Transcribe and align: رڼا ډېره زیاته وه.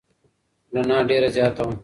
رڼا 0.73 0.97
ډېره 1.09 1.29
زیاته 1.35 1.61
وه. 1.67 1.73